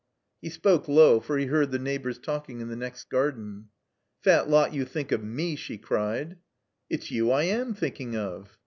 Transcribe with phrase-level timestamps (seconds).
[0.41, 3.69] He spoke low, for he heard the neighbors talking in the next garden.
[4.23, 6.37] "Pat lot you think of w^.'" she cried.
[6.89, 8.57] "It's you I am thinking of."